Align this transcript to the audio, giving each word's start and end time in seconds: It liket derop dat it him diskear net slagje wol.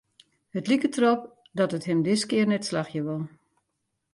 It 0.59 0.69
liket 0.71 0.93
derop 0.95 1.21
dat 1.57 1.75
it 1.77 1.87
him 1.89 1.99
diskear 2.07 2.47
net 2.49 2.67
slagje 2.69 3.01
wol. 3.07 3.23